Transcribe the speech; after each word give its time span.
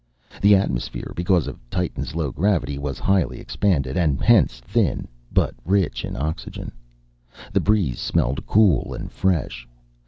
The 0.41 0.55
atmosphere, 0.55 1.13
because 1.15 1.45
of 1.45 1.59
Titan's 1.69 2.15
low 2.15 2.31
gravity, 2.31 2.79
was 2.79 2.97
highly 2.97 3.39
expanded 3.39 3.95
and 3.97 4.19
hence 4.19 4.59
thin, 4.59 5.07
but 5.31 5.53
rich 5.63 6.03
in 6.03 6.15
oxygen. 6.15 6.71
The 7.53 7.59
breeze 7.61 7.99
smelled 7.99 8.47
cool 8.47 8.95
and 8.95 9.11
fresh. 9.11 9.67